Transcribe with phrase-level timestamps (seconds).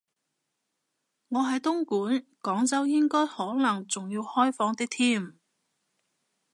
[1.27, 5.33] 我喺東莞，廣州應該可能仲要開放啲添